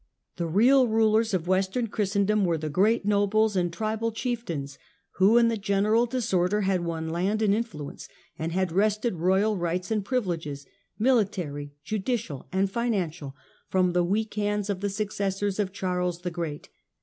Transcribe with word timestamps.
The 0.37 0.47
real 0.47 0.87
rulers 0.87 1.31
of 1.31 1.47
Western 1.47 1.85
Christendom 1.85 2.43
were 2.43 2.57
the 2.57 2.71
great 2.71 3.05
nobles 3.05 3.55
and 3.55 3.71
tribal 3.71 4.11
chieftains 4.11 4.79
who 5.17 5.37
in 5.37 5.47
the 5.47 5.57
general 5.57 6.07
disorder 6.07 6.61
had 6.61 6.83
won 6.83 7.09
land 7.09 7.43
and 7.43 7.53
influence 7.53 8.09
and 8.35 8.51
had 8.51 8.71
wrested 8.71 9.13
royal 9.17 9.55
rights 9.57 9.91
and 9.91 10.03
privileges— 10.03 10.65
military, 11.09 11.75
judicial 11.83 12.47
and 12.51 12.71
financial— 12.71 13.35
from 13.69 13.93
the 13.93 14.03
weak 14.03 14.33
hands 14.33 14.71
of 14.71 14.79
tlie 14.79 14.89
successors 14.89 15.59
of 15.59 15.71
Charles 15.71 16.21
the 16.21 16.31
Great. 16.31 16.69